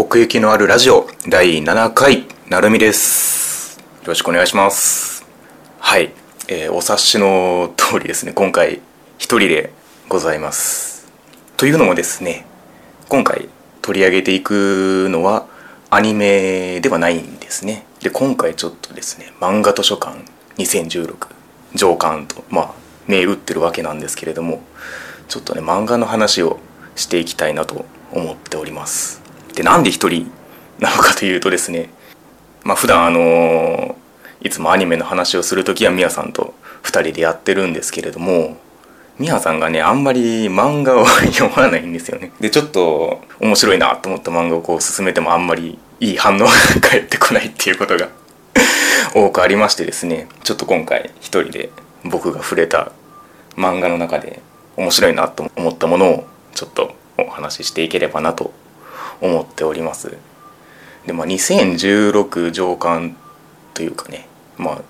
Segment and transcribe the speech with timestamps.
[0.00, 3.80] 奥行きのあるラジオ第7回なるみです。
[3.80, 5.26] よろしくお願いします。
[5.80, 6.12] はい、
[6.46, 8.32] えーお察しの通りですね。
[8.32, 8.80] 今回
[9.18, 9.72] 一人で
[10.08, 11.10] ございます。
[11.56, 12.46] というのもですね
[13.08, 13.48] 今回
[13.82, 15.48] 取り上げていくのは
[15.90, 17.84] アニメではないんですね。
[18.00, 20.16] で今回ちょっとですね漫画図書館
[20.58, 21.26] 2016
[21.74, 22.74] 上巻とまあ
[23.08, 24.62] 銘打ってるわけなんですけれども
[25.26, 26.60] ちょっとね漫画の話を
[26.94, 29.26] していきたいなと思っております。
[29.58, 30.30] でなんで一人
[30.78, 31.90] なのかというとですね
[32.62, 33.96] まあ普段あの
[34.40, 38.56] いつもアニメの話をする時はみやさんと2人でやってるんですけれども
[39.18, 42.30] みやさんがねあんまり漫画を 読まないんですよね。
[42.38, 46.46] でちょっと面白いなと思った漫画をこう進めてもあんまりいい反応が
[46.80, 48.10] 返ってこないっていうことが
[49.12, 51.70] 多くありましてですねちょっと今回一人で
[52.04, 52.92] 僕が触れた
[53.56, 54.40] 漫画の中で
[54.76, 58.52] 面白いなと思ったものをちょっとお話ししていければなと
[59.20, 60.16] 思っております
[61.06, 63.16] でまあ2016上巻
[63.74, 64.82] というかねまあ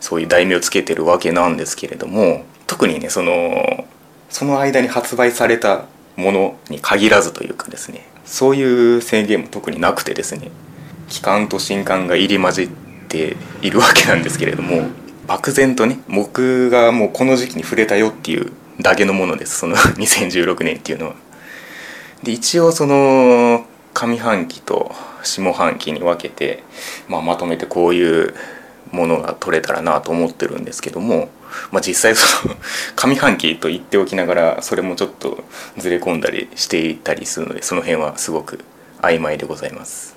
[0.00, 3.84] そういう題名をつけてるわけなんですけれども特にねその
[4.28, 10.50] その間に発売されたものに限らずというかですねそういう制限も特になくてですね
[11.08, 12.68] 期間と新刊が入り混じっ
[13.08, 14.88] ているわけなんですけれども
[15.26, 21.14] 漠然とね僕がもうこの時期に触れたよっていうだけのものですその 2016年っていうのは。
[22.22, 26.62] で一応その上半期と下半期に分けて、
[27.08, 28.34] まあ、まとめてこういう
[28.92, 31.28] ものが取れたらなと思ってるんですけども、
[31.70, 32.54] まあ、実際その
[32.96, 35.44] 上半期と言っておきながらそれもちょっと
[35.78, 38.60] ずれ込んだりしていたりするのでその辺はすごく
[39.00, 40.16] 曖昧でございます。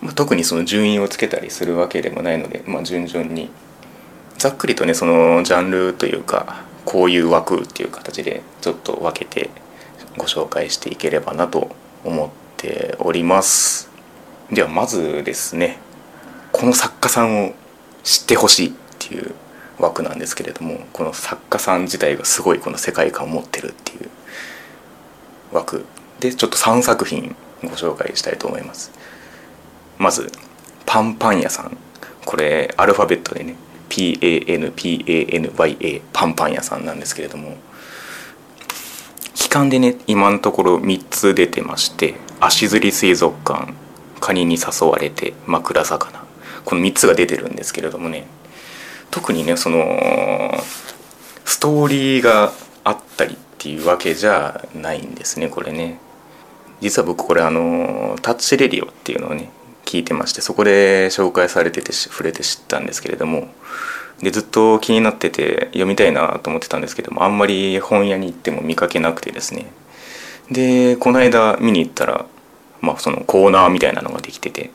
[0.00, 3.50] まあ、特にその順位をつけたりするわけでもないので、まあ、順々に
[4.36, 9.50] ざっくりとねそのジャンルというかこういう枠っていう形でちょっと分けて
[10.16, 13.90] ご紹介していければなと思っております。
[14.50, 15.78] ではまずですね
[16.52, 17.54] この作家さんを
[18.02, 19.34] 知ってほしいっていう
[19.78, 24.10] 枠なんですけれどもこの作家さん自体がすごいこの世界観を持ってるっていう
[25.52, 25.84] 枠
[26.20, 28.92] でちょっと3作品ご紹介したいと思います。
[29.98, 30.30] まず
[30.86, 31.76] パンパン屋さん。
[32.24, 33.56] これアルファベットでね
[33.90, 37.56] PANPANYA パンパン屋さんなんですけれども
[39.54, 43.72] 間でね今のところ3つ出てまして足摺水族館
[44.20, 46.24] カニに誘われて枕魚。
[46.64, 48.26] この3つが出てるんですけれどもね
[49.10, 49.84] 特にねその
[51.44, 52.52] ストーリーが
[52.84, 56.00] あったりっていうわけじゃないんですねこれね。
[56.80, 59.50] 実は僕これあのタッチレディオっていうのをね
[59.84, 63.48] 聞いてましてそこで紹介されてて触れて知ったんですけれども
[64.24, 69.66] でずっと気になってて読みたいなと思ってたんですけどもあんまり本屋に行っても見かけなくてですね。
[70.50, 72.26] でこの間見に行ったら、
[72.80, 74.70] まあ、そのコーナーみたいなのができてて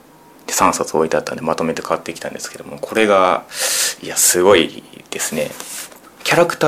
[0.48, 3.44] で3冊置いてあったんでまとめて買ってきたんですけどもこれが
[4.02, 5.50] いやすごいですね。
[6.24, 6.68] キャラクタ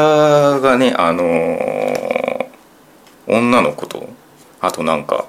[0.57, 1.81] ーがねあのー
[3.27, 4.09] 女の子と
[4.59, 5.25] あとなんか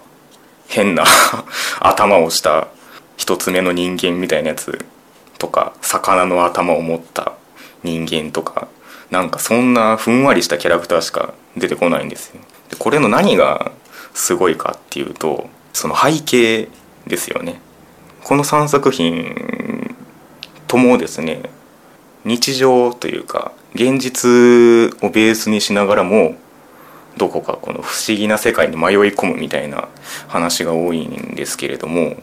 [0.67, 1.05] 変な
[1.81, 2.69] 頭をした
[3.17, 4.85] 一つ目の人間みたいなやつ
[5.39, 7.32] とか魚の頭を持った
[7.83, 8.69] 人間とか
[9.11, 12.41] なんかそんなふんわりしたキャラクターしか出てこないんですよ。
[12.71, 13.73] でこれの何が
[14.15, 16.69] すごいかっていうとその背景
[17.07, 17.61] ですよね。
[18.25, 19.95] この3作品
[20.67, 21.43] ともですね
[22.25, 24.29] 日常というか現実
[25.03, 26.37] をベースにしながらも
[27.17, 29.89] どこかこの不思議な世界に迷い込むみたいな
[30.29, 32.17] 話が多いんですけれども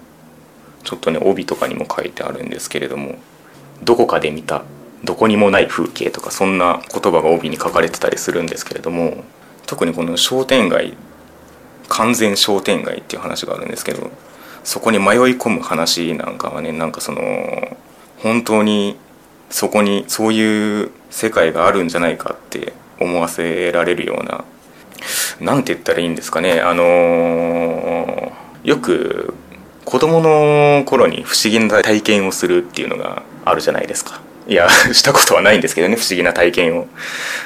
[0.84, 3.16] ちょっとね帯とかにも書いてあるんですけれども
[3.84, 4.64] どこかで見た
[5.04, 9.24] どこにもない風景とかそんな言葉が帯に書かれてたりするんですけれども
[9.66, 10.98] 特にこの商店街
[11.88, 14.12] 完全商店街っていう話があるんですけど
[14.64, 15.08] そこに迷い
[15.38, 17.78] 込む話なんかはねなんかその
[18.18, 18.98] 本当に
[19.50, 24.44] そこにそういう世界があるんじゃないかって思わせられるような
[25.40, 28.32] なんて言ったらいいんですかねあの
[28.64, 29.34] よく
[29.86, 34.22] 子供の頃に不思議な体験をするっていうのがあるじゃないですか。
[34.50, 36.88] いや したことはないんですけどね不思議な体験を。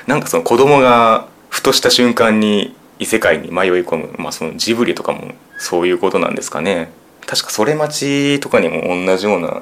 [0.07, 4.15] なんかその子供がふとした瞬間に異世界に迷い込む。
[4.17, 6.89] まあそのジブリとかもそういうことなんですかね。
[7.25, 9.61] 確かそれ待ちとかにも同じような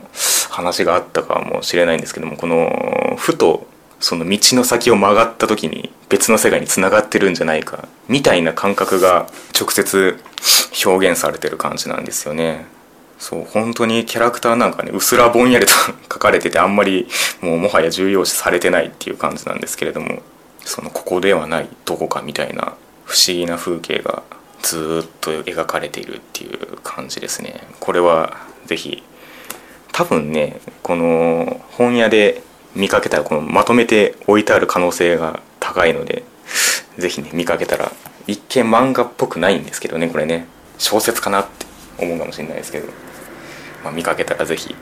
[0.49, 3.67] 話があったかもしれないんですけどもこのふと
[3.99, 9.27] その道の先を曲がった時に別の世界につながってるんじゃないかみたいな感覚が
[9.57, 10.19] 直接
[10.85, 12.65] 表現されてる感じなんですよね。
[13.21, 15.71] そう本当にキャラクターなんかねうすらぼんやりと
[16.11, 17.07] 書かれててあんまり
[17.39, 20.23] もうもはや重要視されてないっていう感じなんですけれども
[20.65, 22.73] そのここではないどこかみたいな
[23.05, 24.23] 不思議な風景が
[24.63, 27.61] ずっと描かれているっていう感じですね。
[27.79, 29.03] これは是非
[29.91, 32.41] 多分ねこの本屋で
[32.73, 36.23] 見かけたらこのまとめて置いてある可能性が高いので
[36.97, 37.91] 是非ね見かけたら
[38.25, 40.47] 一見漫画っぽくないんですけどねこれね。
[40.79, 41.67] 小説かなって
[41.99, 42.87] 思うかもしれないですけど、
[43.83, 44.75] まあ、見かけたら是非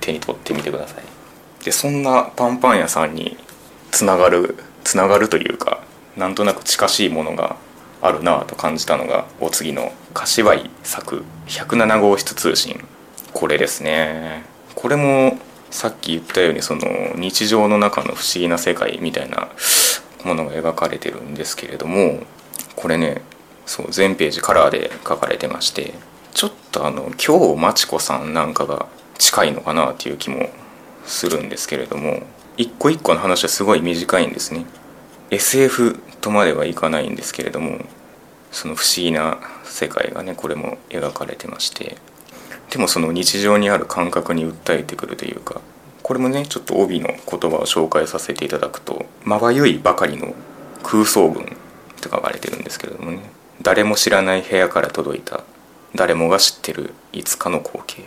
[0.00, 1.64] 手に取ってみてください。
[1.64, 3.36] でそんなパンパン屋さんに
[3.90, 5.82] つながるつながるというか
[6.16, 7.56] なんとなく近しいものが
[8.00, 12.84] あるなと感じたのがお次の柏井作107号室通信。
[13.32, 14.44] これですね。
[14.74, 15.38] これも
[15.70, 16.82] さっき言ったようにその
[17.16, 19.48] 日常の中の不思議な世界みたいな
[20.24, 22.20] ものが描かれてるんですけれども
[22.76, 23.22] これね
[23.66, 25.94] そう全ページカラーで書かれてまして
[26.36, 28.86] ちょっとあの京真知子さんなんかが
[29.16, 30.50] 近いのかなっていう気も
[31.06, 32.24] するんですけれども
[32.58, 34.66] 一個一個の話はすごい短いんですね。
[35.30, 37.78] SF とまではいかないんですけれども
[38.52, 41.96] その不思議な世界がねこれも描かれてまして
[42.70, 45.62] でもその日常にある感覚に訴えてくるというか
[46.02, 50.34] これもねちょっと帯の言葉を紹介させていただくと「まばゆいばかりの
[50.82, 53.30] 空想文」って書かれてるんですけれどもね
[53.62, 55.42] 誰も知らない部屋から届いた
[55.96, 58.02] 誰もが知ってるいつかの光景。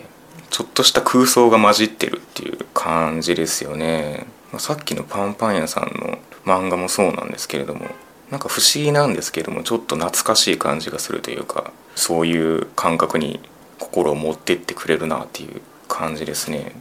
[0.50, 4.26] ちょっとした空想が混じってるっていう感じですよね。
[4.58, 7.88] さっきのパンパン屋さんの漫画もそうなんですけれども。
[8.32, 13.40] なんか不思議なんですけどもちょっと懐かしい感じがするというかそういう感覚に
[13.80, 16.74] 心を持ってってくれるなっていう感じですね。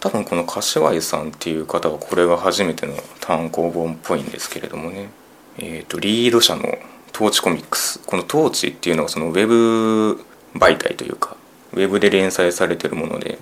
[0.00, 5.08] 多分この柏井さんっていう方はこれが初めての単行本っぽいんですけれどもね。
[5.58, 6.62] えーと、リード社の
[7.12, 8.00] トーチコミックス。
[8.00, 10.25] このトーチっていうのはそのウェブ
[10.58, 11.36] 媒体というか
[11.72, 13.38] ウェブで連載されてるもので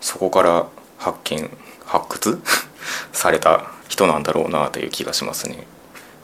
[0.00, 0.66] そこから
[0.98, 1.50] 発見
[1.84, 2.40] 発掘？
[3.12, 5.66] された人なんだろうなという気がしますね。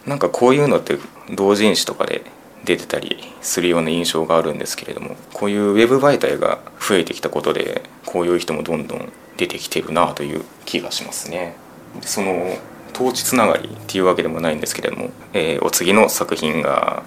[0.06, 0.98] なんかこういうのって
[1.30, 2.24] 同人誌とかで
[2.64, 11.56] 出てたりするような印象があるんですけれどもこういうウェブ媒体が増えてきたことでこういう人もどんどん出てきてるなという気がしますね。
[12.02, 12.58] その
[12.94, 17.04] 統治つながりっていうわけでもないんですけれども、えー、お次の作品が、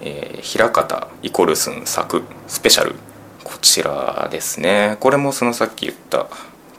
[0.00, 2.94] えー、平方イコルスン作スペシャル。
[3.44, 4.96] こちらですね。
[5.00, 6.26] これもそのさっき言った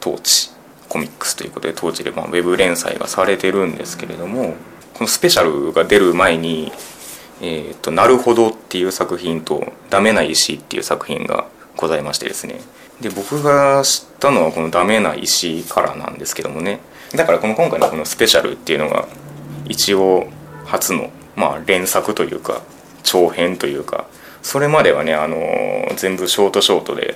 [0.01, 0.49] 統治
[0.89, 4.55] コミックスということで当時でまあウェブ連載がされてるんですけれども
[4.93, 6.71] このスペシャルが出る前に
[7.41, 11.45] 「えーと、なるほど」っていう作品と「ダメな石」っていう作品が
[11.77, 12.59] ございましてですね。
[12.99, 16.79] で僕が知ったのはこの「ダメな石」からなんですけどもね。
[17.15, 19.07] だからこの今回のこのスペシャルっていうのが
[19.67, 20.27] 一応
[20.65, 22.61] 初のまあ連作というか
[23.09, 24.05] 長編というか
[24.43, 25.35] それまではねあの
[25.95, 27.15] 全部ショートショートで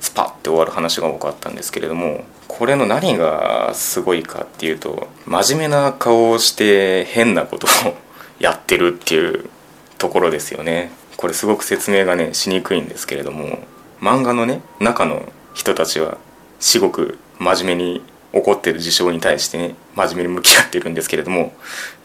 [0.00, 7.94] スパッて終わる話が多かったんですけれどもこれの何がすごいかっていうと真面目な顔をして変なことを
[8.38, 9.48] やってるっていう
[9.96, 10.92] ところですよね。
[11.16, 13.60] これすごく説明がねしにくいんですけれども
[14.00, 15.22] 漫画のね中の
[15.54, 16.18] 人たちは
[16.60, 18.02] 至極真面目に
[18.32, 21.54] 起こってる事象に対してね真面目に向き合ってるんですけれども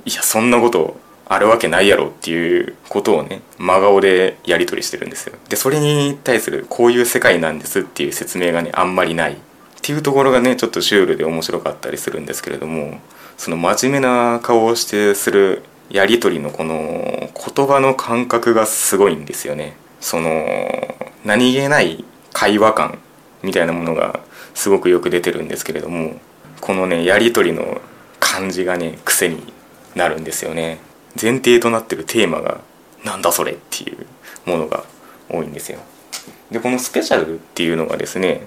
[0.05, 5.35] いやそんなことあるわけないやろっていうことをね真顔でやり取りしてるんですよ。
[5.49, 9.35] でそれに対するこういう世界なんですっていう説明がねあんまりないっ
[9.81, 12.99] ていうところがねちょっとシュールで面白かったりするんですけれども
[13.37, 19.75] その真面目な顔をしてするやり取りのこの言葉の感覚がすごいんですよね。
[19.99, 20.45] その
[21.23, 22.03] 何気ない
[22.33, 22.99] 会話感
[23.41, 24.19] みたいなものが
[24.53, 26.19] すごくよく出てるんですけれども
[26.61, 27.81] このねやり取りの
[28.19, 29.53] 感じがね癖に
[29.95, 30.79] なるんですよね。
[31.21, 32.61] 前提となってるテーマが
[33.03, 34.05] なんだそれっていう
[34.49, 34.83] ものが
[35.29, 35.79] 多いんですよ
[36.51, 38.41] でこのスペシャルっていうのがですね、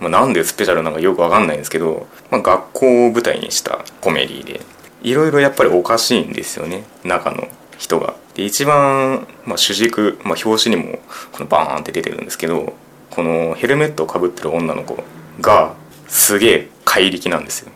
[0.00, 4.60] まあ、なんでスペシャルなのかよくわかんないんですけど、まあ、学校を舞台にしたコメディで
[5.02, 7.48] いろいろやっぱりおかしいんですよね中の
[7.78, 8.14] 人が。
[8.34, 10.98] で一番、まあ、主軸、まあ、表紙にも
[11.32, 12.74] このバーンって出てるんですけど
[13.10, 15.02] このヘルメットをかぶってる女の子
[15.40, 15.74] が
[16.06, 17.72] すげえ怪力なんですよ。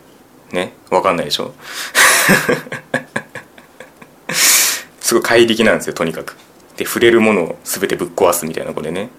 [0.51, 0.73] ね？
[0.91, 1.53] わかんないでしょ？
[5.05, 6.35] すごい怪力なんですよとにかく。
[6.77, 9.09] で触れるものを全てぶっ壊すみたいな子でね。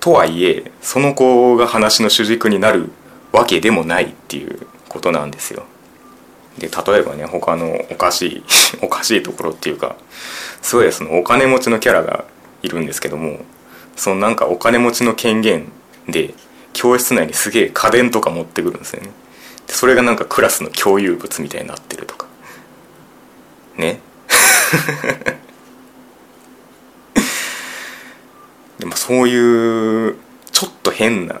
[0.00, 2.90] とはいえその子が話の主軸になる
[3.30, 5.62] わけでもないっていうことなんですよ。
[6.58, 8.44] で例えばね他のおかしい
[8.82, 9.94] おかしいところっていうか
[10.60, 12.24] すごいそのお金持ちのキャラが
[12.64, 13.38] いるんですけども
[13.94, 15.70] そのなんかお金持ちの権限
[16.08, 16.34] で
[16.72, 19.10] 教室内にすげえ家電とか持ってくるんですよね
[19.68, 22.26] でそれがなんかクラスの共有物みたいになってるとか
[23.76, 24.00] ね
[28.78, 30.16] でもそういう
[30.52, 31.40] ちょっと変な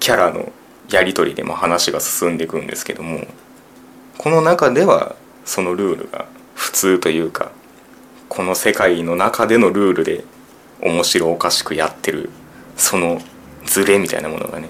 [0.00, 0.50] キャラの
[0.90, 3.26] やり取りでも話が進んでいくんですけども
[4.18, 7.50] この中ではそのルールが普通というか
[8.28, 10.24] この世界の中でのルールで
[10.82, 12.30] 面白おかしくやってる
[12.76, 13.20] その
[13.64, 14.68] ズレみたいなものがね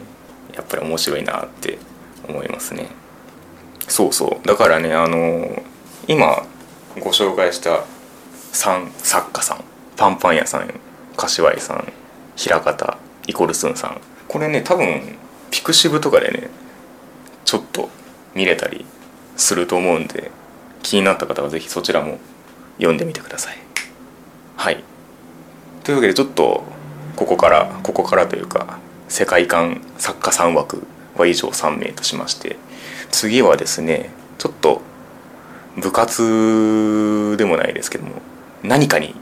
[0.54, 1.78] やっぱり面白いなって
[2.28, 2.86] 思いますね。
[3.88, 4.46] そうそう。
[4.46, 5.62] だからねあの
[6.06, 6.46] 今
[7.00, 7.84] ご紹介した
[8.52, 9.64] 3作家さん
[9.96, 10.72] パンパン屋さん
[11.16, 11.92] 柏井さん
[12.36, 14.00] 平方イコルスンさん。
[14.28, 15.16] これね多分
[15.50, 16.50] ピクシブとかでね
[17.44, 17.88] ちょっと
[18.34, 18.84] 見れたり
[19.36, 20.30] すると思うんで
[20.82, 22.18] 気になった方は是非そちらも
[22.76, 23.58] 読んでみてください。
[24.56, 24.82] はい。
[25.84, 26.64] というわけでちょっと
[27.16, 30.86] ここからここからというか世界観作家3枠
[31.16, 32.56] は以上3名としまして
[33.10, 34.82] 次はですねちょっと
[35.76, 38.22] 部活でもないですけども
[38.62, 39.14] 何かに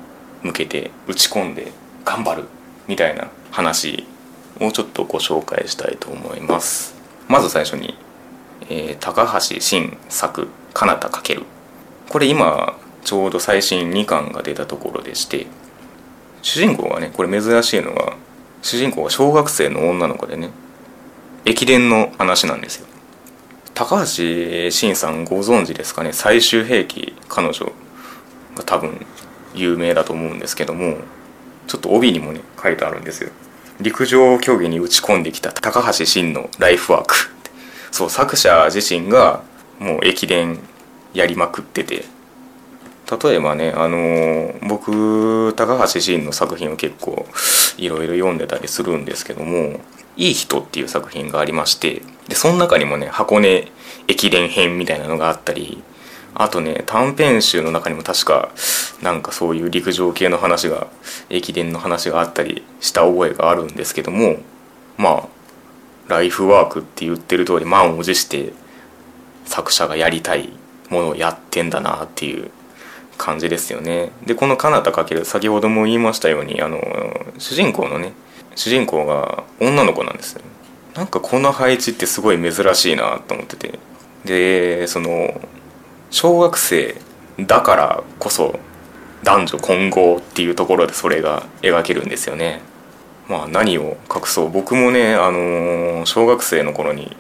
[0.43, 1.73] 向けて打ち込んで
[2.05, 2.45] 頑張る
[2.89, 4.07] みたいな話
[4.61, 6.95] をちょっとご紹介したいと思います。
[7.29, 7.97] まず最初に、
[8.69, 11.45] えー、高橋新作「かなたかける」
[12.11, 15.47] これ今ちょうど最新2巻が出たところでして
[16.43, 18.17] 主人公がねこれ珍しいのが
[18.61, 20.51] 主人公が小学生の女の子でね
[21.45, 22.87] 駅伝の話なんですよ。
[23.75, 26.13] 高橋真さんご存知ですかね？
[26.13, 27.73] 最終兵器彼女
[28.55, 29.05] が多分
[29.55, 30.97] 有名だと思うんですけども
[31.67, 33.31] ちょっと帯にもね書いてあるんですよ。
[33.81, 37.15] 陸上競技に打ち込んできた高橋真のライフワーク。
[37.91, 39.43] そう作者自身が
[39.79, 40.59] もう駅伝
[41.15, 42.05] やりまくってて。
[43.25, 47.27] 例えばねあのー、僕高橋真の作品を結構
[47.77, 49.81] いろいろ読んでたりするんですけども
[50.17, 53.69] 「いい人」っていう作品がありましてでその中にもね箱根
[54.09, 55.83] 駅伝編みたいなのがあったり
[56.35, 58.51] あとね短編集の中にも確か
[59.03, 60.87] なんかそういう陸上系の話が
[61.29, 64.37] 駅伝の話があったりした覚えがあるんですけども
[64.97, 65.29] まあ
[66.09, 68.53] ライフワークって言ってる通り満を持して
[69.45, 70.51] 作者がやりたい
[70.89, 72.51] ものをやってんだなっていう
[73.19, 74.11] 感じですよね。
[74.27, 76.81] でこの「かなたかける」先ほども言いましたようにあの
[77.39, 78.13] 主人公のね
[78.55, 80.43] 主人公が女の子なんですよ。
[80.95, 83.79] なんかこの配置ってすごい珍しいなと思ってて。
[84.25, 85.41] でその
[86.11, 86.95] 小学生
[87.41, 88.59] だからこそ
[89.25, 92.61] 男女混合っていうところでそれが描けるんですよね。
[93.29, 94.51] まあ何を隠そう。
[94.51, 97.17] 僕もね、あのー、小学生の頃に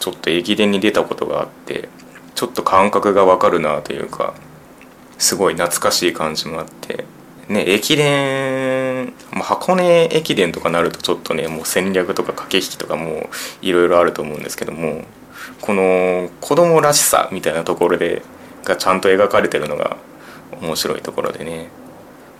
[0.00, 1.88] ちょっと駅伝に出たことがあって
[2.34, 4.34] ちょっと感覚がわかるなというか
[5.18, 7.04] すごい懐かしい感じもあって。
[7.48, 8.06] ね駅伝、
[9.32, 13.30] まあ、箱根駅伝とかなるとちょっとねもう戦略とか駆け引きとかも
[13.62, 15.04] いろいろあると思うんですけども
[15.60, 18.22] この子供らしさみたいなところで
[18.64, 19.96] がちゃんと描かれてるのが
[20.60, 21.68] 面白いところでね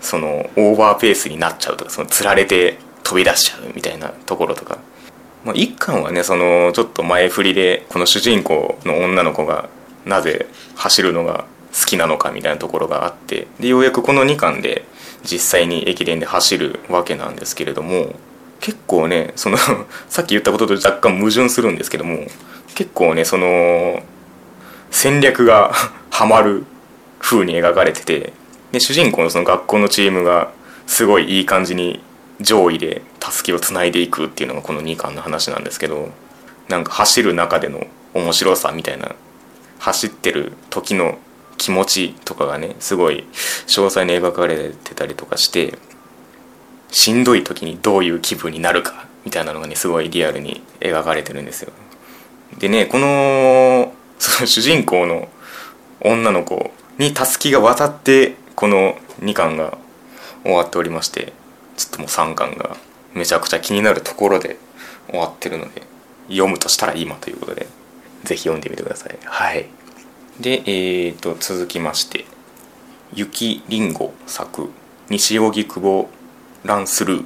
[0.01, 4.77] そのオーバーペースになっちゃうとかそのつられて飛び出しちゃうみたいなところとか、
[5.43, 9.69] まあ、一巻はねそのちょっと前振りでこの主人公の女の子が
[10.05, 14.85] なぜ走るのが好きなのかみたいなところがあってでようやくこの2巻で
[15.23, 18.15] 実際に駅伝で走るわけなんですけれども
[18.59, 19.57] 結構ねその
[20.09, 22.25] さっき言ったことと若干矛盾するんですけども
[22.75, 24.01] 結構ねその
[24.91, 25.73] 戦略が
[26.09, 26.65] はまる
[27.19, 28.33] 風に描かれてて
[28.71, 30.51] で主人公のその学校のチームが
[30.87, 32.01] すごいいい感じに
[32.41, 36.09] 上位でたすきをつないでいくっていうのがこの2巻の話なんですけど
[36.67, 39.15] なんか走る中での面白さみたいな
[39.79, 41.17] 走ってる時の
[41.63, 43.23] 気持ちとかがねすごい
[43.67, 45.77] 詳細に描かれてたりとかして
[46.91, 51.71] しんどい時にどういう気分になるかみたいなのがねすごいリアルに描かれてるんですよ。
[52.59, 55.29] でねこのその主人公の
[56.01, 59.77] 女の子にたすきが渡ってこの2巻が
[60.43, 61.31] 終わっておりまして
[61.77, 62.75] ちょっともう3巻が
[63.13, 64.57] めちゃくちゃ気になるところで
[65.09, 65.83] 終わってるので
[66.27, 67.67] 読むとしたら今ということで
[68.25, 69.17] 是非読んでみてください。
[69.23, 69.82] はい
[70.39, 72.25] で、えーと、続きまして
[73.13, 74.69] 「雪りんご作
[75.09, 76.09] 西荻窪
[76.63, 77.25] ランスルー」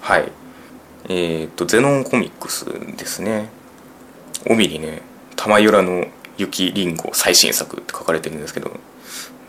[0.00, 0.32] はい。
[1.10, 3.48] えーと、ゼノンコミックスですね。
[4.46, 5.02] 帯にね
[5.36, 6.06] 玉浦の
[6.38, 8.70] 雪りんご最新作って書かれてるんですけど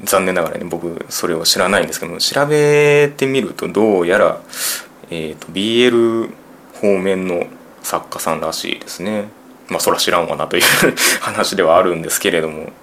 [0.03, 4.41] 残念ながらね僕それを知らないんですけど調べてみるとどうやら、
[5.10, 6.32] えーと BL
[6.82, 7.48] 方面の
[7.82, 9.29] 作家さんらしいですね。
[9.70, 10.63] まあそら知らんわなという
[11.22, 12.74] 話ではあるんですけれども。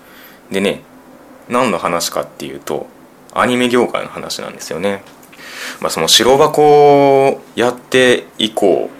[0.51, 0.83] でね
[1.49, 2.87] 何の話かっていうと
[3.33, 5.03] アニメ業界の話なんですよね。
[5.81, 8.91] まあ、その白箱をやって以降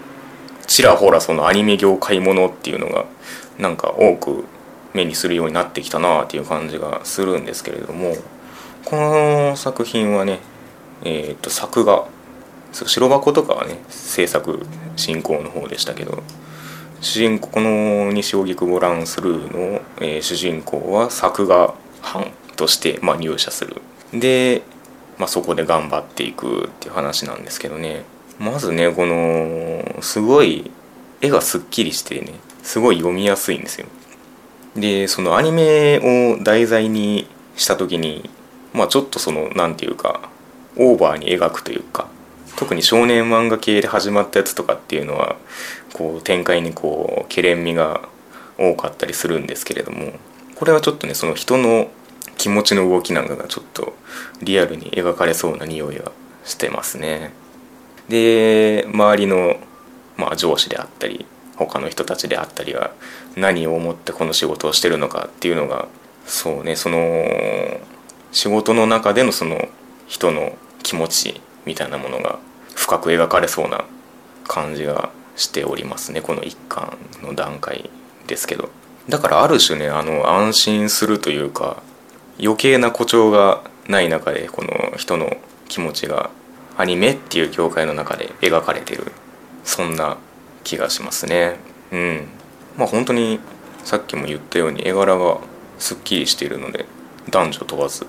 [0.65, 3.05] ちらほらそのアニメ業界ものっていうのが
[3.57, 4.45] なんか多く
[4.93, 8.15] 目にするようになってきたなあっていう感じがするんですけれども
[8.85, 10.39] この作品はね
[11.03, 12.07] えっ、と作画
[12.73, 16.23] 白箱とかはね制作進行の方でしたけど
[17.01, 23.81] 主人公この西荻窪ランスルーの、えー、主人公は作画班として、まあ、入社する。
[24.13, 24.63] で
[25.17, 28.03] まあ、そこで頑張っていくっていう話なんですけどね。
[28.39, 30.69] まずねこのすごい
[31.21, 33.87] 絵がすっきりしてねすごい読みやすいんですよ。
[34.75, 35.99] でそのアニメ
[36.37, 38.29] を題材にした時に
[38.73, 40.29] まあちょっとその何て言うか
[40.75, 42.07] オーバーに描くというか
[42.55, 45.35] 特に少年漫画系で始まったやつとかっていうのは
[45.97, 48.01] こう展開にこうけれんみが
[48.57, 50.13] 多かったりするんですけれども
[50.55, 51.89] これはちょっとねその人の
[52.37, 53.93] 気持ちの動きなんかがちょっと
[54.41, 56.11] リアルに描かれそうな匂いが
[56.45, 57.33] してますね。
[58.09, 59.57] で周りの、
[60.15, 61.25] まあ、上司であったり
[61.57, 62.91] 他の人たちであったりは
[63.35, 65.87] 何を思ってこの仕事をしてるのかっていうのが
[66.25, 67.79] そうねその
[68.31, 69.67] 仕事の中でのその
[70.07, 72.39] 人の気持ちみたいなものが
[72.75, 73.83] 深く描かれそうな
[74.47, 77.89] 感じがしておりますねこの一巻の段階
[78.27, 78.69] ですけど。
[79.07, 81.81] だからある種ねあの安心するというか
[82.41, 85.37] 余計な誇張がない中でこの人の
[85.69, 86.29] 気持ちが
[86.77, 89.13] アニメっていう業界の中で描かれてる
[89.63, 90.17] そんな
[90.63, 91.55] 気がしますね。
[91.91, 92.27] うん。
[92.77, 93.39] まあ本当に
[93.83, 95.39] さっきも言ったように絵柄が
[95.79, 96.85] すっきりしているので
[97.29, 98.05] 男女問わず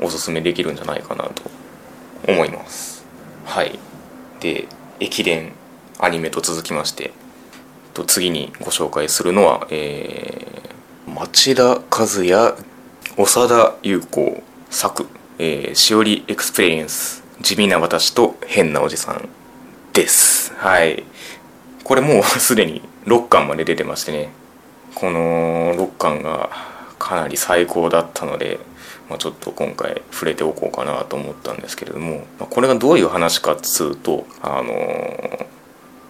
[0.00, 1.42] おすすめできるんじゃないかなと
[2.26, 3.04] 思います。
[3.44, 3.78] はい。
[4.40, 4.66] で
[5.00, 5.52] 駅伝。
[5.98, 7.12] アニメと続きまして
[7.94, 11.80] と次にご紹介するのは、えー、町田和
[12.24, 12.54] 也
[13.16, 15.06] 長田優子作、
[15.38, 19.28] えー、しおりエクスペリエンス地味な私と変なおじさん
[19.92, 20.52] です。
[20.54, 21.04] はい。
[21.84, 24.28] これもうすでに6巻まで出てましてね
[24.94, 26.50] この6巻が
[26.98, 28.58] かなり最高だったので、
[29.08, 35.46] まあ、ちょっと今回触れておこうかなと思ったんですけれども、まあ、これがどういう話かっつうとあのー、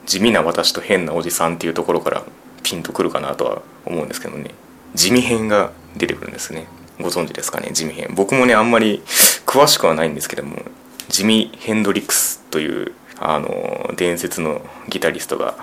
[0.08, 2.24] 地味な私と変なおじさんっていうところから
[2.62, 4.52] ピンとくるかなとは思うんですけどね。
[4.94, 6.66] 地味編が出てくるんですね。
[6.98, 8.08] ご存知ですかね地味編。
[8.14, 9.02] 僕もねあんまり
[9.44, 10.62] 詳しくはないんですけども
[11.08, 15.54] ジミ・ヘンドリックスというあの伝説のギタリストが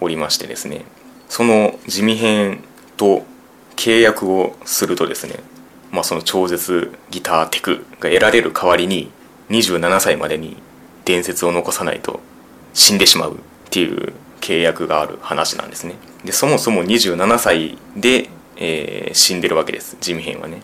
[0.00, 0.84] おりましてですね。
[1.28, 2.64] その地味編
[2.96, 3.24] と
[3.76, 5.36] 契約をするとですね、
[5.92, 9.12] まあ、その超絶ギターテクが得られる代わりに
[9.50, 10.56] 27歳までに
[11.04, 12.20] 伝説を残さないと
[12.74, 13.38] 死んでしまう
[13.72, 15.94] っていう契約がある話なんですね。
[16.26, 19.96] でそもそも27歳で、えー、死んでるわけです。
[19.98, 20.60] 地味編はね。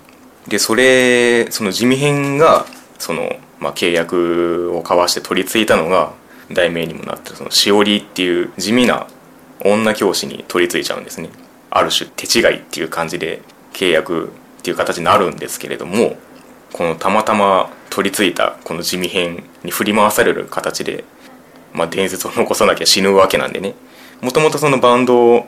[0.47, 2.66] でそれその地味編が
[2.99, 6.12] その、まあ、契約を交わして取り付いたのが
[6.53, 9.07] 題名にもなってるそのしおりっていう地味な
[9.64, 11.31] 女教師に取り付いちゃうんですね。
[11.71, 13.40] ある種手違いっていう感じで
[13.73, 16.16] 契約っていう形になるんですけれども
[16.75, 21.05] このたまたま取り付いたこの地味編に振り回される形で、
[21.72, 23.74] まあ、伝説を残さなきゃ死ぬわけなんでね。
[24.20, 25.46] もともとそのバンドを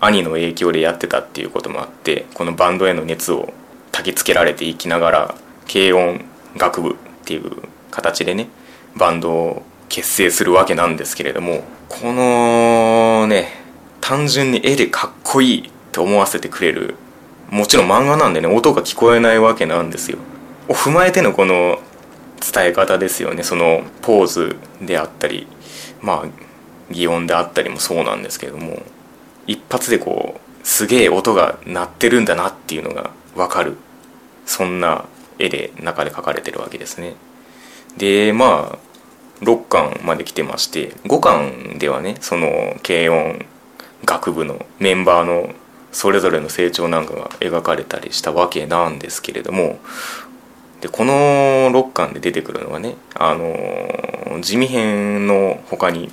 [0.00, 3.52] 兄の影響でやってたっていうこともあってこのバンドへの熱を
[3.92, 5.34] 焚きつけられていきながら
[5.70, 6.24] 軽音
[6.56, 6.94] 楽部っ
[7.24, 7.50] ていう
[7.90, 8.48] 形でね
[8.96, 13.48] バンドを結成するわけなんですけれどもこのね
[14.00, 16.94] 単純に絵でかっこいいって思わせてくれる
[17.50, 20.18] もちろん漫画なんでね音が聞こえないわけなんですよ。
[20.68, 21.80] を踏まえてのこの
[22.40, 25.46] 伝え方ですよねそのポーズであったり
[26.00, 26.28] まあ
[26.90, 28.82] 擬音であったりもそうなんですけども
[29.46, 33.76] 一発でこうすげえ音が鳴ってるんだなっていうのが分かる
[34.46, 35.04] そんな
[35.38, 37.14] 絵で中で描かれてるわけですね。
[37.96, 38.78] でまあ
[39.44, 43.44] 6巻まで来てまして5巻ではねその軽音
[44.06, 45.54] 楽部のメンバーの
[45.92, 49.78] それぞれの成長なんかが描かれたりしたわけなんですけれども
[50.80, 56.10] でこの6巻で出てくるのはねあの地味編の他に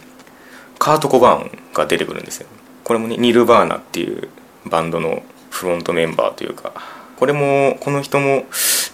[0.79, 2.47] カート・コバーンが出てくるんですよ。
[2.83, 4.29] これもねニルバーナっていう
[4.65, 6.73] バンドのフロントメンバーというか
[7.17, 8.43] これもこの人も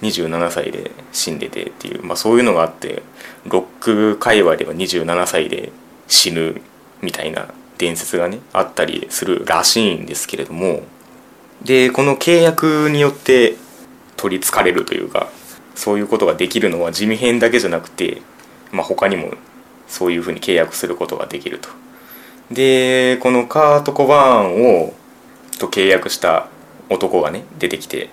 [0.02, 3.04] 27歳で死んでてっていう、まあ、そういうのがあって
[3.46, 5.72] ロック界隈では27歳で
[6.08, 6.62] 死ぬ
[7.02, 10.82] みたいな伝説がねあったりするらしいんですけれども
[11.64, 13.56] でこの契約によって
[14.16, 15.30] 取りつかれるというか
[15.76, 18.22] そういうことができるのは地味編だけじゃなくて、
[18.72, 19.34] まあ、他にも
[19.88, 21.70] そういうふうに契約することができると。
[22.52, 24.94] でこのカート・コバーンを
[25.60, 26.48] と契約した
[26.90, 28.10] 男がね出てきて、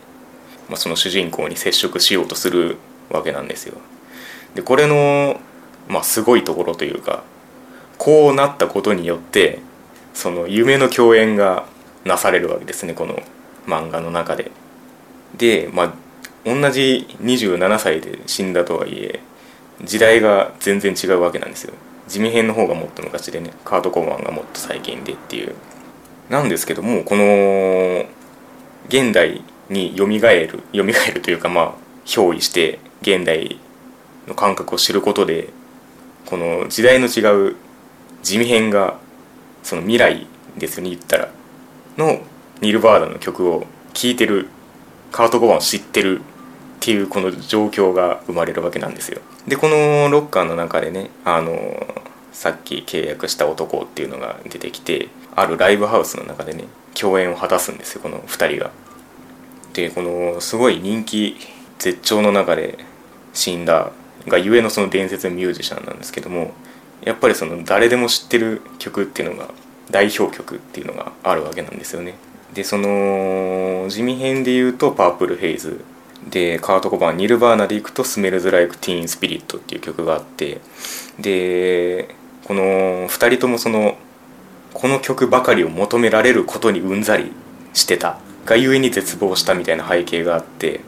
[0.68, 2.79] まあ、その主人公に接触しようとする
[3.11, 3.79] わけなんですよ。
[4.55, 5.40] でこれの、
[5.88, 7.23] まあ、すごいところというか
[7.99, 9.61] こうなったことによって
[10.14, 11.66] その夢の共演が
[12.05, 13.23] なされるわけですねこの
[13.66, 14.51] 漫画の中で。
[15.37, 15.92] でまあ
[16.44, 19.20] 同じ27歳で死んだとはいえ
[19.85, 21.74] 時代が全然違うわけなんですよ。
[22.09, 25.55] 地味編の方がもっと昔でねカート・コバンがもっと最近でっていう
[26.29, 28.05] なんですけどもこの
[28.88, 31.74] 現代によみがえるよみがえるというかまあ
[32.05, 33.61] 憑依して現代
[34.26, 35.50] の感覚を知ることで
[36.26, 37.57] この時代の違う
[38.22, 38.98] 地味編が
[39.62, 40.26] その未来
[40.59, 41.29] ですよね言ったら
[41.96, 42.20] の
[42.61, 44.48] ニルバーナの曲を聴いてる
[45.11, 46.23] カート・コバンを知ってるっ
[46.81, 49.20] ていうこの状況が生まれるわけなんですよ。
[49.46, 51.87] でこのロッカーの中でねあの
[52.33, 58.70] さっき契約した男っていうのが出てきてあるライブハウスの中でね共演を果たすんですよこの2人が。
[59.73, 61.37] でこのすごい人気
[61.79, 62.79] 絶頂の中で
[63.33, 63.92] 死んだ
[64.27, 66.53] がゆえのその伝説のミュージシャンなんですけども
[67.03, 69.49] やっぱりその誰でも知ってる曲っていうのが
[69.90, 72.14] 代表曲っていうのがあるわけなんですよね。
[72.54, 75.80] でその地味編で言うと「パープルヘイズ」
[76.28, 80.60] でカート・コバンニルバーナでいくと「スメルズ・ライク・ティーン・スピリット」っていう曲があって。
[81.18, 83.96] でこの2人ともその
[84.74, 87.32] この曲ばかりを求められることにうんざり
[87.72, 88.18] してた。
[88.46, 90.80] がゆえに絶望したみたいな背景があって。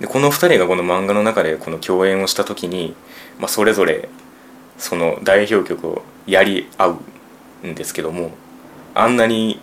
[0.00, 2.94] でこの2人がこの漫画の中でこの共演をした時に、
[3.38, 4.08] まあ、それぞれ
[4.76, 6.98] その代表曲をやり合
[7.64, 8.32] うんですけども
[8.94, 9.58] あんなに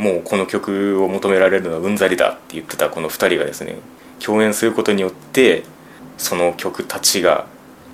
[0.00, 3.76] もうこの曲を求められるのはうんざりだって言ってたこの2人がですね
[4.18, 5.62] 共演することによって
[6.16, 7.46] その曲たちが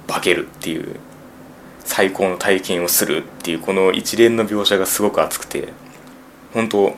[0.07, 1.01] 化けるっていう
[1.81, 5.73] 最高の体験をするっていうこの一連の描写がすごく熱くて
[6.55, 6.95] 本当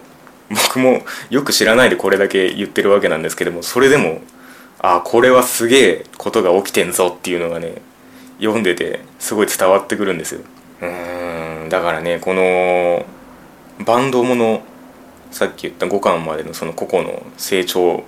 [0.50, 4.20] 僕もよく知らないでこれだけ言ってるわけなんですけどもそれでも
[4.78, 7.80] ああこれはすげえことが起きてんぞっていうのがね
[8.38, 10.42] 読んでてすごい伝わってくるんですよ。
[10.82, 13.04] うんだからねこの
[13.84, 14.62] バンドもの
[15.30, 18.04] さっき言った5巻までのその個々の成長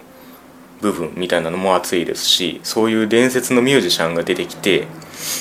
[0.81, 4.87] 部分みたいなのも熱いですしそういう伝説のミュージシャンが出てきて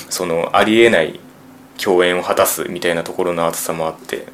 [0.09, 1.19] そのありえない
[1.81, 4.27] 共演を果たすみたいなところの熱さもあって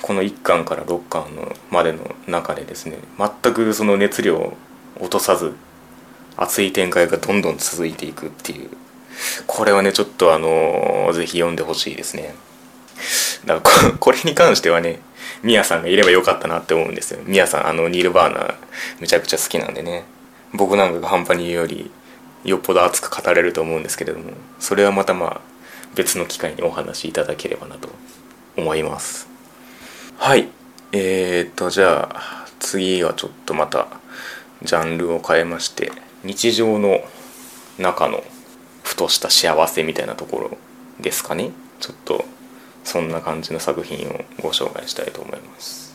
[0.00, 4.56] この1巻から6巻のまでの中でですね全くその熱量を
[4.98, 5.54] 落とさず
[6.36, 8.70] 熱い展開がどんどん続いていくっていう
[9.46, 12.34] これはねちょっとあの是非読んでほしいですね。
[13.44, 15.00] だからこれに関してはね
[15.42, 17.20] ミヤさんがいればよかったなって思うんですよ。
[17.24, 18.54] ミヤさんあのニール・バーナー
[19.00, 20.04] めちゃくちゃ好きなんでね。
[20.52, 21.90] 僕なんかが半端に言うより
[22.44, 25.40] よっぽど熱く語れると思うんですけれどもそれはまたまあ
[25.94, 27.88] 別の機会にお話しいただければなと
[28.56, 29.28] 思います。
[30.16, 30.48] はい。
[30.92, 33.88] えー、っとじゃあ次はちょっとまた
[34.62, 35.92] ジャンルを変えまして
[36.24, 37.00] 日常の
[37.78, 38.24] 中の
[38.82, 40.58] ふとした幸せみたいなところ
[41.00, 41.50] ですかね。
[41.78, 42.24] ちょっと
[42.88, 45.94] そんな感じの作品をご紹介したいと思います。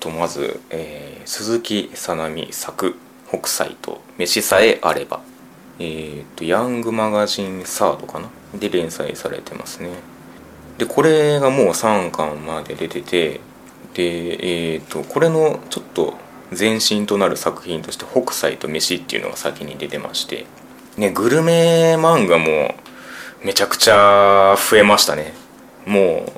[0.00, 2.96] とまず、えー、鈴木さなみ作
[3.28, 5.20] 「北斎と飯さえあれば」
[5.78, 8.30] えっ、ー、とヤングマガジンサードかな？
[8.58, 9.90] で連載されてますね。
[10.78, 13.40] でこれがもう3巻まで出てて
[13.92, 16.14] でえっ、ー、とこれのちょっと
[16.58, 20.46] 前身となる作品として「北斎と飯」っていうのが先に出てまして。
[20.96, 22.74] ねグルメ漫画も
[23.44, 25.45] めちゃくちゃ増えましたね。
[25.86, 26.32] もう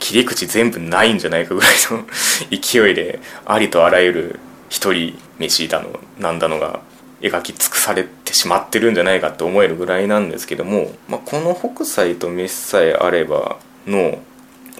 [0.00, 2.04] 切り口全部ないんじゃないかぐらいの
[2.50, 6.80] 勢いでありとあらゆる一人飯だのなんだのが
[7.20, 14.18] 描き尽くされてしまってるんじゃないかって思えるぐらいなんですけども、まあ、この北斎と飯さえあればの、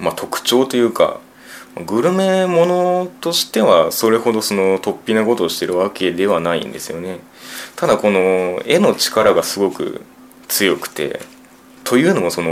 [0.00, 1.20] まあ、特徴というか
[1.86, 7.18] グルメものとしてはそれほどその突飛なことをしてるわけではないんですよね。
[7.74, 10.02] ただこの絵の力がすごく
[10.46, 11.20] 強くて
[11.84, 12.50] というのもその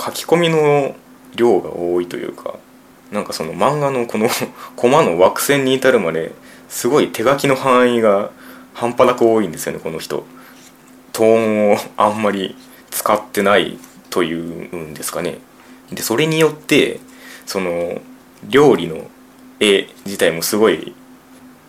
[0.00, 0.94] 書き込みの
[1.34, 2.54] 量が多いというか
[3.12, 4.28] なんかその漫画のこの
[4.76, 6.32] コマの枠線に至るまで
[6.68, 8.30] すごい手書きの範囲が
[8.74, 10.24] 半端なく多いんですよねこの人。
[11.12, 12.54] トーンをあんまり
[12.90, 13.76] 使ってない
[14.08, 15.38] というんですかね。
[15.90, 17.00] でそれによって
[17.46, 18.00] その
[18.48, 19.08] 料理の
[19.58, 20.94] 絵自体もすごい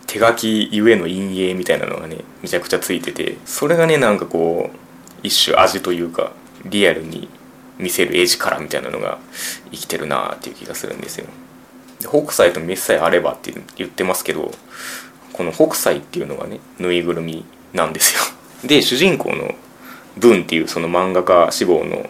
[0.05, 4.77] 手書きゆえの陰影みたいなのがねめちゃくちゃついててそれがねなんかこう
[5.23, 6.31] 一種味というか
[6.65, 7.29] リアルに
[7.77, 9.19] 見せる絵力みたいなのが
[9.71, 11.25] 生きてるなっていう気がするんですよ。
[11.99, 14.51] 北斎とメスさえあればって言ってますけど
[15.33, 18.21] この北斎っていうのがねぬいぐるみなんですよ。
[18.67, 19.55] で主人公の
[20.17, 22.09] 文っていうその漫画家志望の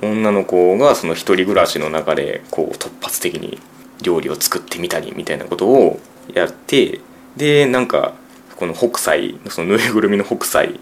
[0.00, 3.60] 女の子がその一人暮らしの中でこう突発的に
[4.02, 6.00] 料理を作ってみたりみたいなことを
[6.32, 7.00] やって
[7.36, 8.14] でなんか
[8.56, 10.80] この北斎そのぬいぐるみの北斎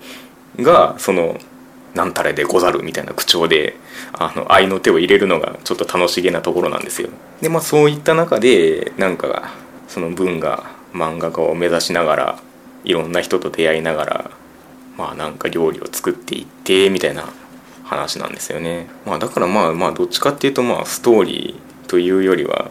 [0.61, 1.39] がその
[1.95, 3.77] なんたれでござるみたいな口調で
[4.13, 7.09] あの愛の手を入れるのがちょっと楽しげなところなんですよ。
[7.41, 9.53] でまあそういった中でなんか
[9.89, 12.39] その文が漫画家を目指しながら
[12.85, 14.31] いろんな人と出会いながら
[14.97, 17.29] まあなんか料理を作っていってみたいな
[17.85, 18.89] 話なんですよね。
[19.05, 22.71] まあだからまあまあどっちかっていうとまあストーリーというよりは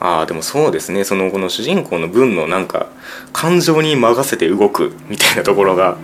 [0.00, 2.88] ああでもそうですねそのこの主人公の文のなんか
[3.32, 5.96] 感情に任せて動くみたいなところが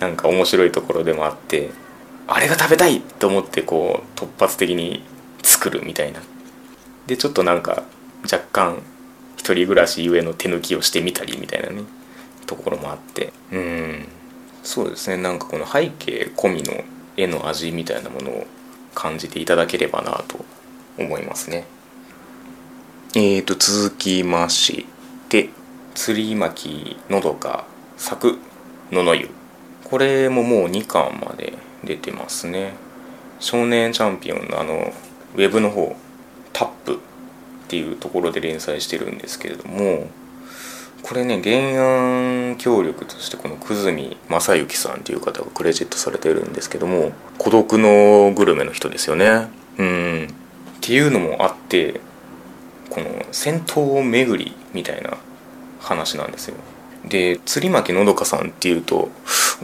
[0.00, 1.70] なんか面白いところでもあって
[2.30, 5.02] あれが食べたいと思ってこう突発的に
[5.42, 6.20] 作るみたいな。
[7.06, 7.84] でちょっとなんか
[8.24, 8.82] 若干
[9.36, 11.84] 一人暮らしゆえの手抜きをしてみたりみたいなね
[12.46, 13.32] ところもあって。
[13.50, 14.08] うん。
[14.62, 15.16] そうですね。
[15.16, 16.84] なんかこの背景込みの
[17.16, 18.46] 絵の味みたいなものを
[18.94, 20.44] 感じていただければなと
[20.98, 21.64] 思いますね。
[23.14, 24.86] えーと続きまし
[25.30, 25.48] て
[25.94, 27.64] 釣り巻きのどか
[27.96, 28.38] 作
[28.92, 29.30] のの湯。
[29.84, 32.72] これももう2巻まで出てますね。
[33.40, 34.92] 少年チャンピオンのあの
[35.34, 35.94] ウェブの方
[36.52, 36.98] タップっ
[37.68, 40.08] ていうところで連載してるんですけれども
[41.02, 49.48] これね原案協力としてこの久住正幸さんっていう方がクレジットされてるんですけども孤独のグルメの人ですよね。
[49.78, 50.28] うん。
[50.78, 52.00] っていうのもあって
[52.90, 55.18] この戦闘巡りみたいな
[55.78, 56.56] 話なんですよ。
[57.08, 59.10] で釣巻のどかさんっていうと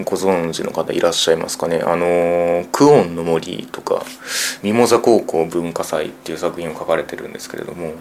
[0.05, 1.83] ご存知の方いらっしゃいますかね？
[1.85, 4.05] あの「クオンの森」とか
[4.63, 7.93] 「ミモザ高校文化祭」っていう作品を書かれてるんですけれども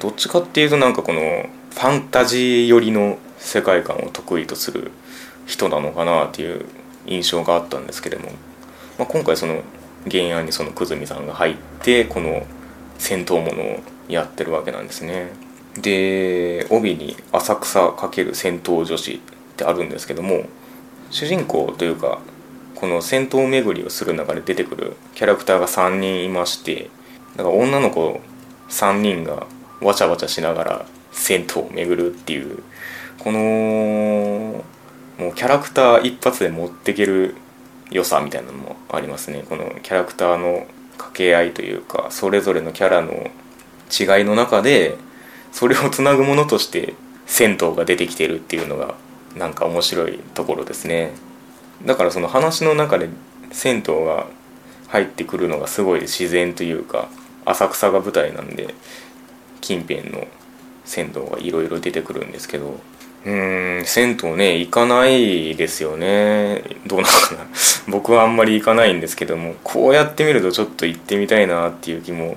[0.00, 4.90] どっちかっていうとなんかこのファンタジー寄りの世界観を得意とする
[5.46, 6.64] 人なのかなっていう
[7.06, 8.32] 印象があったんですけれども、
[8.98, 9.62] まあ、今回その
[10.10, 12.46] 原案にその久住さんが入ってこの
[12.98, 15.30] 戦闘ものをやってるわけなんですね。
[15.82, 19.18] で帯に「浅草×戦闘女子」っ
[19.56, 20.44] てあるんですけども
[21.10, 22.20] 主人公というか
[22.74, 26.90] この戦闘巡りをする中で出てくるキャラクターが3人いまして
[27.36, 28.20] だから女の子
[28.68, 29.46] 3人が
[29.80, 32.62] わちゃわちゃしながら銭湯を巡るっていう
[33.18, 34.64] この
[35.18, 37.34] もうキャラクター一発で持っていける
[37.90, 39.44] 良さみたいなのもありますね。
[39.48, 43.30] このキャラクターの掛け合いというかそれぞれのキャラの
[43.90, 44.96] 違いの中で
[45.52, 46.94] それをつなぐものとして
[47.26, 48.94] 銭湯が出てきてるっていうのが
[49.36, 51.12] なんか面白いところですね。
[51.84, 53.08] だからその話の中で
[53.52, 54.26] 銭湯が
[54.88, 57.08] 入ってくるのがすごい自然というか
[57.44, 58.74] 浅草が舞台なんで
[59.60, 60.26] 近辺の
[60.84, 62.80] 銭湯がいろいろ出てくるんですけど
[63.24, 66.62] うーん銭湯ね行かないですよね。
[66.86, 67.46] どうなのかな。
[67.88, 72.36] 僕はあんまり行かないんですけどもこうやってみるとちょっと行ってみたいなっていう気も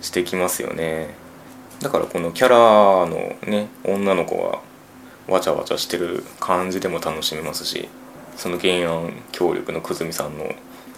[0.00, 1.21] してきますよね。
[1.82, 2.56] だからこのキャラ
[3.06, 4.60] のね女の子が
[5.32, 7.88] わちゃわちゃしてる感じでも楽しめますし
[8.36, 10.54] その原案協力の久住さんの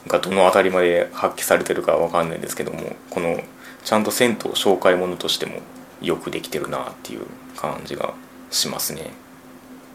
[0.07, 3.40] がどの辺りまで発揮されてるかわかんないんですけどもこの
[3.83, 5.61] ちゃんと銭湯紹介ものとしても
[6.03, 8.14] よくできてるなっていう感じが
[8.51, 9.11] しますね。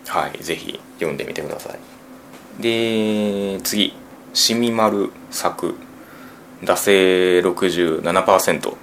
[0.08, 2.62] はい是非読んでみてください。
[2.62, 3.94] で次
[4.34, 5.76] 「しみまる作。
[6.64, 8.76] 惰性67%」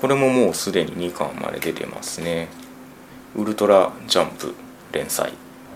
[0.00, 2.48] これももうすでに2巻まで出てますね。
[3.36, 4.54] ウルトラジャンプ
[4.92, 5.34] 連載。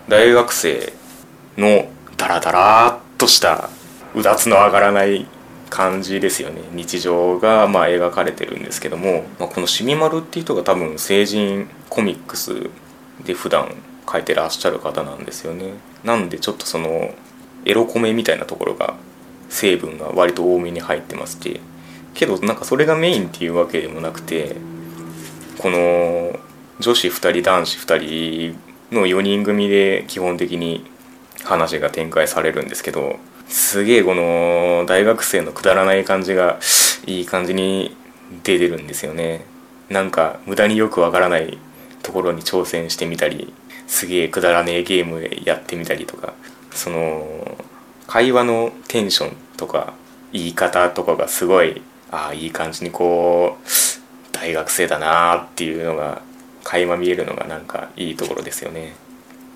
[0.09, 0.95] 大学生
[1.59, 3.69] のダラダラっとした
[4.15, 5.27] うだつの上がらない
[5.69, 6.63] 感じですよね。
[6.73, 12.71] 日常がまあ描かれてるんですけども、まあ、このしみまるっていう人が多分成人コミックス
[13.27, 13.75] で普段
[14.11, 15.75] 書いてらっしゃる方なんですよね。
[16.03, 17.13] なんでちょっとその
[17.67, 18.95] エロコメみたいなところが
[19.51, 21.61] 成分が割と多めに入ってまして。
[22.15, 24.57] けどなんかそれがメインっていうわけでもなくて
[25.59, 26.39] この
[26.81, 28.53] 女子2人男子2
[28.91, 30.85] 人の4人組で基本的に
[31.43, 33.17] 話が展開されるんですけど
[33.49, 36.59] すげえこの大学生のくだらない感じが
[37.07, 37.97] いい感じに
[38.43, 39.45] 出てるんですよね。
[39.91, 41.59] なんか無駄によくわからない
[42.03, 43.53] ところに挑戦してみたり
[43.87, 46.33] すげえくだらねえゲームやってみたりとか
[46.71, 47.59] その
[48.07, 49.93] 会話のテンションとか
[50.33, 51.83] 言い方とかがすごい
[52.15, 53.69] ああいい感じにこう
[54.33, 56.23] 大学生だなっていうのが
[56.63, 58.95] 垣間見えるのがなんかいいところですよね。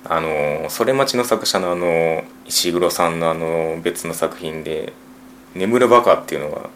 [0.04, 4.92] あのそれ待ちの作者のあの石黒さんのあの別の作品で
[5.54, 6.70] 「眠るバカ」っていうのが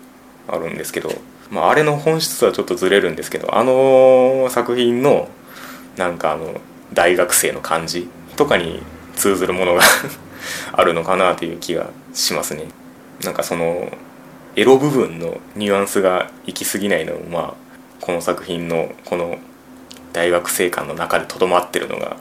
[0.48, 1.10] あるんですけど、
[1.50, 5.28] まあ、あれの本質はちょっとずれるんですけどあの作品の
[5.96, 6.60] なんかあの
[6.92, 8.82] 大学生の感じとかに
[9.16, 9.82] 通ずるものが
[10.72, 12.66] あるのかなという気がしますね。
[13.24, 13.88] なんかその
[14.56, 17.54] エロ部分のニュアンスが行き過ぎないのもまあ
[18.00, 19.38] この作品のこの
[20.12, 22.16] 大学生観の中でとどまってるのが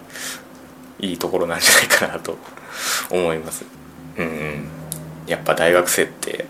[0.99, 2.37] いいところなんじゃないかなと
[3.09, 3.65] 思います。
[4.17, 4.67] うん。
[5.27, 6.45] やっぱ大学生って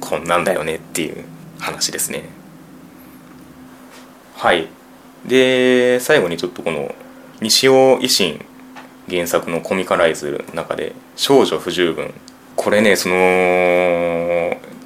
[0.00, 1.24] こんなんだよねっていう
[1.58, 2.24] 話ですね。
[4.36, 4.68] はい。
[5.26, 6.94] で最後にちょっとこの
[7.40, 8.44] 西尾維新
[9.08, 12.14] 原作のコミカライズの中で「少女不十分」
[12.56, 13.16] これねその、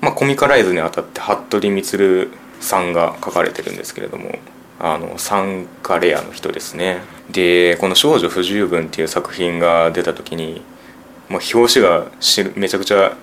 [0.00, 4.38] まあ、コミカライズにあたって服部充さんが書かれてるんですけれども
[4.78, 7.02] あの参加レアの人ですね。
[7.30, 10.62] でこの「少女不十分」っていう作品が出た時に
[11.30, 12.10] まあ、表紙が
[12.56, 13.16] めちゃくちゃ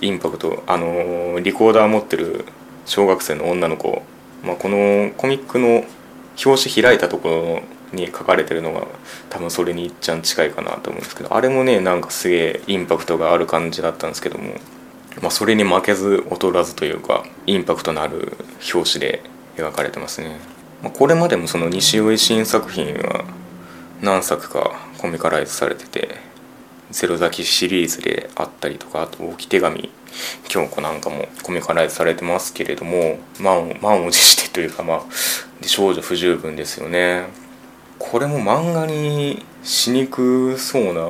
[0.00, 2.44] インパクトあのリコーダー持ってる
[2.86, 4.02] 小学生の女の子、
[4.44, 5.84] まあ、このコミックの
[6.44, 8.88] 表紙開いたところに書かれてるのが
[9.30, 14.54] 多分それにいっちゃん近いかなと思うんですけどあれもねなんかすげえインパクトがある感じだったんですけども、
[15.20, 18.36] まあ、それに負けず劣らずというかインパクトのある
[18.74, 19.22] 表紙で
[19.56, 20.38] 描かれてますね、
[20.82, 23.24] まあ、これまでもその西尾維新作品は
[24.00, 26.16] 何作かコミカライズされてて
[26.90, 29.90] 「ゼロ咲き」シリーズであったりとかあと「置き手紙
[30.48, 33.70] 京子」なんかもコミカライズされてますけれども満
[34.06, 35.02] を持してというかまあ
[35.62, 37.26] 少女不十分ですよね。
[37.98, 41.08] これも漫画にしにくそうな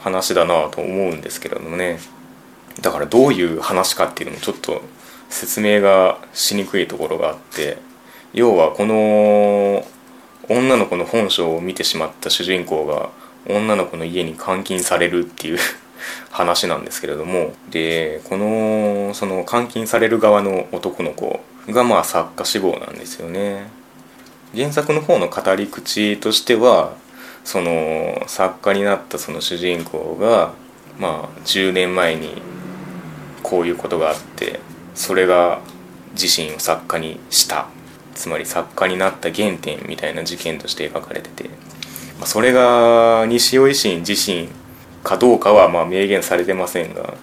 [0.00, 2.00] 話だなと思うんですけれどもね。
[2.80, 4.82] だからどういう話かっていうのもちょっと
[5.28, 7.78] 説明がしにくいところがあって
[8.32, 9.84] 要はこの
[10.48, 13.10] 女の子の本性を見てしまった主人公が
[13.48, 15.58] 女の子の家に監禁されるっていう
[16.30, 23.70] 話なんですけれどもでこのその監禁される側の男の子がまあ作家志望なんですよね。
[24.54, 26.92] 原作の方の語り口としては
[27.44, 30.52] その作家になったその主人公が
[30.98, 32.42] まあ10年前に
[33.42, 34.60] こういうことがあって
[34.94, 35.60] それが
[36.12, 37.68] 自身を作家にした。
[38.14, 41.48] つまり作家になった原点みたいな事件として描かれてて、
[42.18, 44.48] まあ、それが西尾維新自身
[45.02, 47.14] かどうかはまあ明言されてませんが、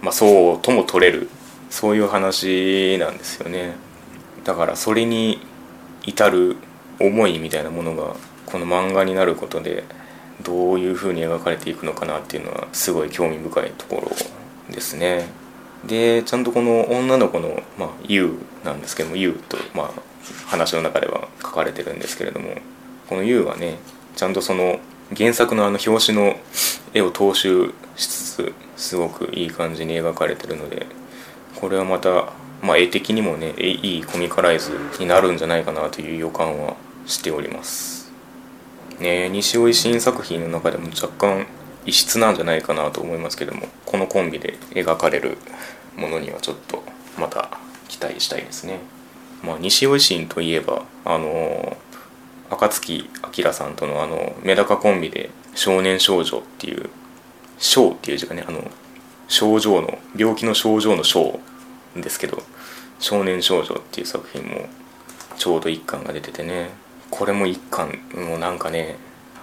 [0.00, 1.28] まあ、そうとも取れる。
[1.70, 3.74] そういう話なんですよね。
[4.44, 5.40] だからそれに
[6.04, 6.56] 至る
[6.98, 9.84] 思いみたいなものがこの漫画になることで
[10.42, 15.26] どういうふうに描かれていくのかなっていうのはすごい興味深いところですね。
[15.86, 19.90] でちゃんとこの女の子の、まあ、ユウなんですけどもユウと、まあ、
[20.46, 22.56] 話の中では書かれてるんですけれども
[23.08, 23.78] このユウはね
[24.16, 24.80] ちゃんとその
[25.16, 26.36] 原作のあの表紙の
[26.92, 30.86] 絵を踏襲しつつすごくいい感じに描かれてるので
[31.56, 38.12] これはまた、まあ、絵的にもねいいコミカライズになるんじゃないかなという予感はしております。
[39.00, 41.46] ね西尾維新作品の中でも若干
[41.88, 45.38] 異質なんじゃないかなと思いますけどもこのコンビで描かれる
[45.96, 46.84] ものにはちょっと
[47.18, 47.48] また
[47.88, 48.80] 期待したいですね。
[49.42, 51.78] まあ西尾維新といえばあの
[52.50, 56.90] 暁明さんとのあのメダカコンビで「少年少女」っていう
[57.56, 58.70] 「少」っていう字がねあの
[59.26, 61.40] 症状の病気の症状の症
[61.96, 62.42] ですけど
[63.00, 64.68] 「少年少女」っていう作品も
[65.38, 66.68] ちょうど1巻が出ててね
[67.08, 68.96] これも1巻もうなんかね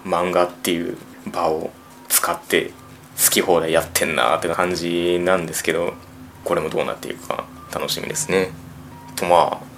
[0.06, 0.96] 漫画っていう
[1.32, 1.72] 場を
[2.26, 2.72] 使って
[3.24, 5.94] 好き放題やってんなって感じなんですけど
[6.44, 8.50] これもどうなっていくか楽しみですね。
[9.16, 9.76] とまあ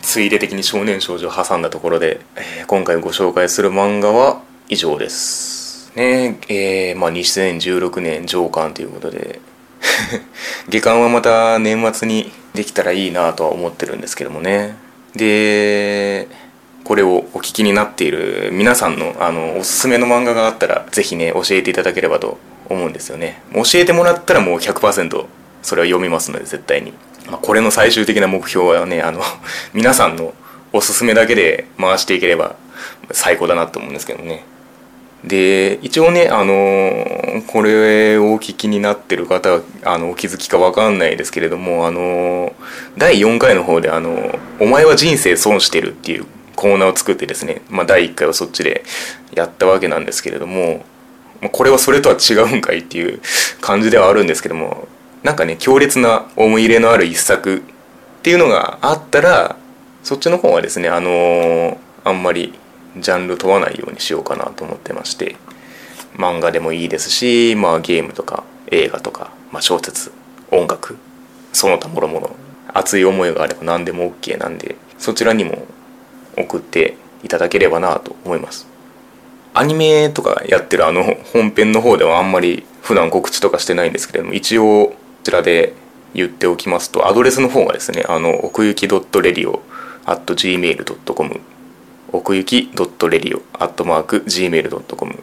[0.00, 5.92] ついで的に少年少女を挟んだところで、えー、今回ご紹介する漫画は以上です。
[5.94, 9.40] ねえー、まあ2016年上巻ということで
[10.70, 14.76] 下巻はまた年末にできたらいいなとは思ってるんですけどもね。
[15.14, 16.26] で
[16.84, 23.42] これをお聞きになっている皆さんのあのおすすめの漫画があったら是非ね教えていただければと思うんですよね。
[23.54, 25.26] 教えてもらったらもう100%
[25.62, 26.92] それは読みますので絶対に。
[27.28, 29.20] まあ、これの最終的な目標はねあの
[29.72, 30.34] 皆さんの
[30.72, 32.56] おすすめだけで回していければ
[33.12, 34.44] 最高だなと思うんですけどね。
[35.24, 42.52] で一応ねあのこれをお聞きになってる方はあのお気づきか分かんないですけれどもあの
[42.98, 46.26] 第4回の方であの「お前は人生損してる」っていう
[46.62, 48.84] コーナーを作ってですね、まあ、第1回はそっちで
[49.34, 50.84] やったわけなんですけれども
[51.40, 53.20] まこれはそれとは違うんかいっていう
[53.60, 54.86] 感じではあるんですけども
[55.24, 57.60] なんかね強烈な思い入れのある一作っ
[58.22, 59.56] ていうのがあったら
[60.04, 62.54] そっちの方はですねあのー、あんまり
[62.96, 65.34] ジャンル問わないようにしようかなと思ってまして
[66.14, 70.12] 漫画でもいいですし、まあ、ゲームとか映画とか、まあ、小説
[70.52, 70.96] 音楽
[71.52, 72.36] その他もろもろ
[72.68, 75.66] 熱い思いがあれば何でも OK なんでそちらにも
[76.36, 78.68] 送っていただければなと思います。
[79.54, 85.74] アニメとかやってるあの本編の方ではあんまり普段告知とかしてないんですけれども一応こちらで
[86.14, 91.40] 言っておきますとアドレスの方がですねあの奥行き .radio.gmail.com
[92.12, 95.22] 奥行き .radio.gmail.com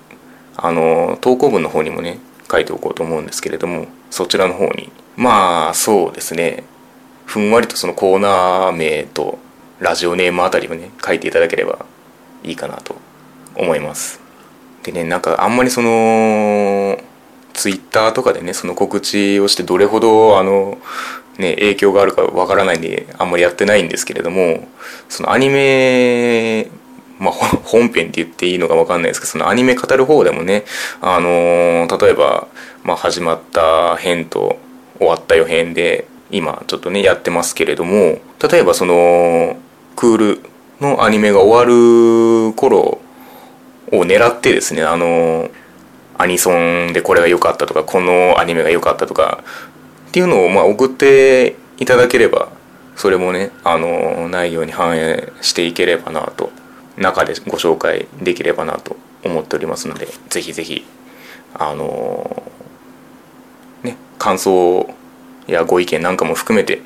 [0.58, 2.20] あの投稿文の方にもね
[2.52, 4.92] 書いておこうと思うんですけれどもそちらの方に。
[5.16, 6.64] まあそうですね。
[7.26, 9.38] ふんわりとそのコーナー名と
[9.80, 11.86] ラジオネームあたりをね書いていただければ
[12.44, 12.96] いいかなと
[13.56, 14.20] 思います。
[14.84, 16.98] でねなんかあんまりその
[17.54, 20.78] ツイッターとかでねその告知をしてどれほどあの、
[21.38, 24.68] ね、影響があるかわからないんであんまりやってないんですけれども
[25.10, 26.70] そのアニメ
[27.20, 27.34] まあ、
[27.66, 30.64] 本編って言っていいのか分かんないですけどそのアニメ語る方でもね
[31.02, 32.48] あの例えば
[32.84, 34.58] まあ、始まった編と
[34.98, 39.58] 終わった予編で今ちょっとねやってますけれども例えばその
[40.00, 40.42] クール
[40.80, 43.02] のアニメが終わる頃
[43.92, 45.50] を狙ってですねあの
[46.18, 49.44] アニソンでこれが良かったとかこのアニメが良かったとか
[50.08, 52.48] っていうのをまあ送っていただければ
[52.96, 56.50] それもねあの内容に反映していければなと
[56.96, 58.96] 中でご紹介できればなと
[59.26, 60.86] 思っておりますのでぜひぜひ
[61.54, 62.42] あの
[63.84, 64.90] ね感想
[65.48, 66.82] やご意見なんかも含めて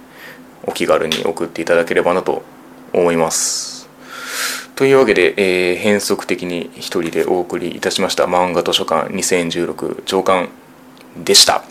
[0.63, 2.41] お気軽に送っていただければなと
[2.93, 3.89] 思います。
[4.75, 10.49] というわけで、えー、変則的に一人でお送りいたしました漫画図書館2016長官
[11.17, 11.63] でした。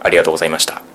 [0.00, 0.85] ありがとうございました。